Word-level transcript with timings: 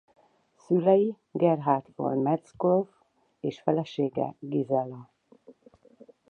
Szülei 0.55 1.15
Gerhard 1.31 1.85
von 1.95 2.17
Metz 2.21 2.51
gróf 2.57 2.89
és 3.39 3.61
felesége 3.61 4.35
Gisela. 4.39 5.09